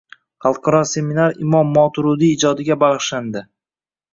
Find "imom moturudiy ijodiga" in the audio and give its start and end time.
1.47-2.79